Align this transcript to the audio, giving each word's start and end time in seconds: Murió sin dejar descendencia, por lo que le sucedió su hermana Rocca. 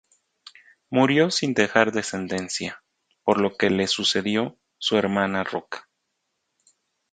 Murió 0.89 1.29
sin 1.29 1.53
dejar 1.53 1.91
descendencia, 1.91 2.81
por 3.23 3.39
lo 3.39 3.55
que 3.55 3.69
le 3.69 3.85
sucedió 3.85 4.57
su 4.79 4.97
hermana 4.97 5.43
Rocca. 5.43 5.87